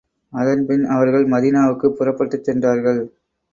[0.33, 3.01] அதன் பின் அவர்கள் மதீனாவுக்குப் புறப்பட்டுச் சென்றார்கள்.